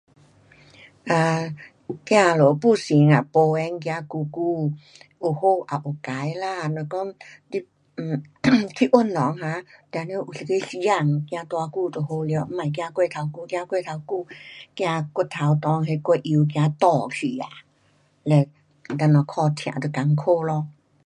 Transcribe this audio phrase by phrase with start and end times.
[1.17, 1.47] um
[2.07, 4.71] 走路，步行啊，步行，走久久，
[5.21, 7.13] 有好也有坏啦，若讲
[7.51, 7.63] 你
[7.97, 8.15] um
[8.75, 9.61] 去运动啊,
[9.91, 10.97] 定得有一个时间。
[11.29, 14.27] 走多久就好了，别走过头久，走过头久
[14.75, 15.23] 怕骨
[15.61, 16.75] 头内骨油干
[17.11, 17.47] 去啊，
[18.23, 18.49] 嘞
[18.97, 20.67] 等下脚痛就困苦咯。